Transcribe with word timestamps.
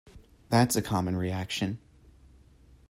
That's 0.49 0.75
a 0.75 0.81
common 0.81 1.15
reaction. 1.15 1.77